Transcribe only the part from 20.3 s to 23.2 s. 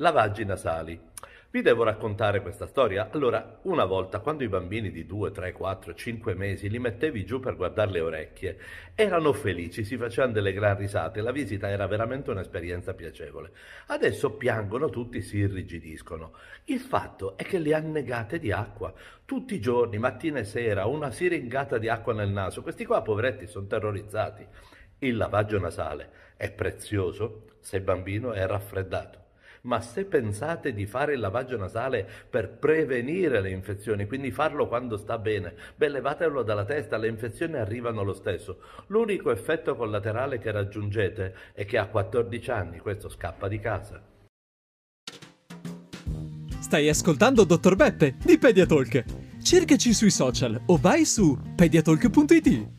e sera, una siringata di acqua nel naso. Questi qua,